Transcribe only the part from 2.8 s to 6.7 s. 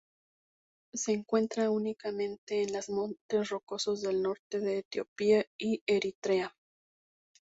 montes rocosos del norte de Etiopía y Eritrea.